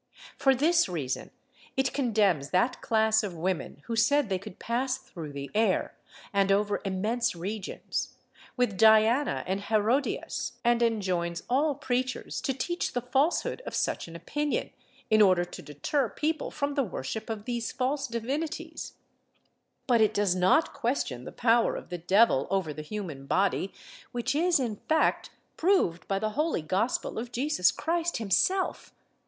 For 0.35 0.55
this 0.55 0.89
reason, 0.89 1.29
it 1.77 1.93
condemns 1.93 2.49
that 2.49 2.81
class 2.81 3.21
of 3.21 3.35
women 3.37 3.83
who 3.85 3.95
said 3.95 4.29
they 4.29 4.39
could 4.39 4.57
pass 4.57 4.97
through 4.97 5.31
the 5.31 5.51
air, 5.53 5.93
and 6.33 6.51
over 6.51 6.81
immense 6.83 7.35
regions, 7.35 8.15
with 8.57 8.77
Diana 8.79 9.43
and 9.45 9.61
Herodias, 9.65 10.53
and 10.63 10.81
enjoins 10.81 11.43
all 11.47 11.75
preachers 11.75 12.41
to 12.41 12.51
teach 12.51 12.93
the 12.93 13.01
falsehood 13.03 13.61
of 13.67 13.75
such 13.75 14.07
an 14.07 14.15
opinion, 14.15 14.71
in 15.11 15.21
order 15.21 15.45
to 15.45 15.61
deter 15.61 16.09
people 16.09 16.49
from 16.49 16.73
the 16.73 16.81
worship 16.81 17.29
of 17.29 17.45
these 17.45 17.71
false 17.71 18.07
divinities; 18.07 18.93
but 19.85 20.01
it 20.01 20.15
does 20.15 20.33
not 20.35 20.73
question 20.73 21.25
the 21.25 21.31
power 21.31 21.75
of 21.75 21.89
the 21.89 21.99
devil 21.99 22.47
over 22.49 22.73
the 22.73 22.81
human 22.81 23.27
body, 23.27 23.71
which 24.11 24.33
is, 24.33 24.59
in 24.59 24.77
fact, 24.89 25.29
proved 25.57 26.07
by 26.07 26.17
the 26.17 26.31
holy 26.31 26.63
Gospel 26.63 27.19
of 27.19 27.31
Jesus 27.31 27.69
Christ 27.71 28.17
himself. 28.17 28.91